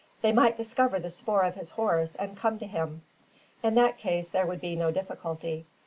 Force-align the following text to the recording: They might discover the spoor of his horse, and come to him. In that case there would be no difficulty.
They 0.23 0.31
might 0.31 0.57
discover 0.57 0.97
the 0.97 1.11
spoor 1.11 1.43
of 1.43 1.53
his 1.53 1.69
horse, 1.69 2.15
and 2.15 2.35
come 2.35 2.57
to 2.57 2.65
him. 2.65 3.03
In 3.61 3.75
that 3.75 3.99
case 3.99 4.29
there 4.29 4.47
would 4.47 4.59
be 4.61 4.75
no 4.75 4.89
difficulty. 4.89 5.67